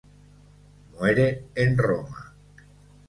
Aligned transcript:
Muere 0.95 1.45
en 1.53 1.77
Roma. 1.77 2.33